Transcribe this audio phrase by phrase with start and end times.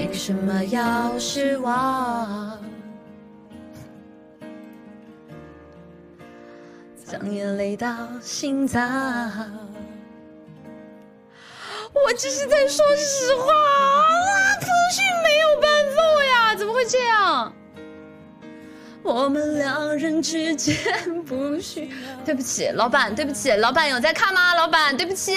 [0.00, 2.58] 凭什么要失望？
[7.04, 8.80] 将眼泪到心脏。
[11.92, 17.52] 我只是在说实话啊，不许没有伴奏呀，怎么会这样？
[19.02, 20.74] 我们两人之间
[21.24, 21.90] 不许。
[22.24, 24.54] 对不起，老板，对不起，老板有在看吗？
[24.54, 25.36] 老板，对不起。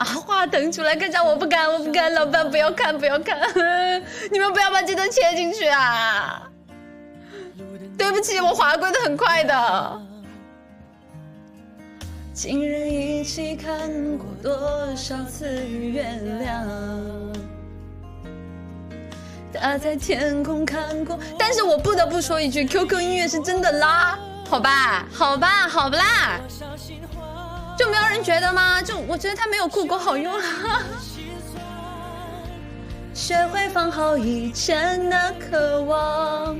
[0.00, 3.38] 啊，话腾出来，看下我不敢，我不敢，老板不要看，不要看，
[4.32, 6.50] 你们不要把这段切进去啊！
[7.98, 10.00] 对不起，我滑跪的很快的。
[12.32, 16.02] 情人一起看过多少次月
[16.38, 16.66] 亮？
[19.52, 26.40] 他在天空看过，但是我不得不说一句，QQ 音乐是真的拉，好吧，好吧，好不啦？
[27.80, 28.82] 就没有人觉得吗？
[28.82, 30.38] 就我觉得它没有酷狗好用。
[33.14, 36.58] 学会放好以前的渴望。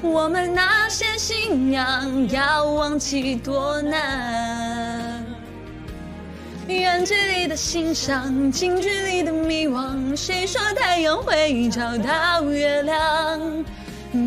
[0.00, 5.22] 我们那些信仰要忘记多难，
[6.68, 10.16] 远距离的欣赏，近距离的迷惘。
[10.16, 13.62] 谁说太阳会找到月亮？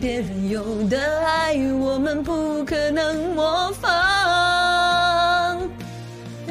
[0.00, 4.05] 别人有的爱，我们不可能模仿。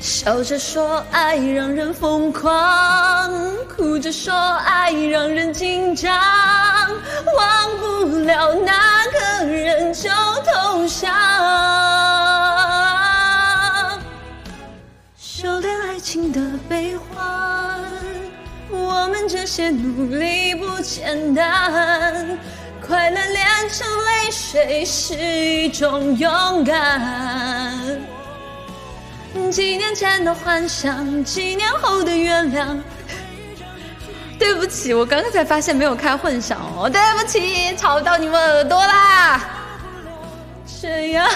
[0.00, 2.50] 笑着说爱让人疯狂，
[3.68, 6.10] 哭着说爱让人紧张，
[7.36, 10.08] 忘不了那个人就
[10.44, 11.10] 投降。
[15.18, 17.78] 修炼爱情的悲欢，
[18.70, 22.38] 我们这些努力不简单，
[22.86, 27.69] 快乐炼成泪水是一种勇敢。
[29.50, 32.78] 几年前的幻想，几年后的原谅。
[34.38, 39.40] 对不起，我刚刚才发现没有开混响哦，对不起，吵到你们耳朵啦。
[40.80, 41.28] 这样。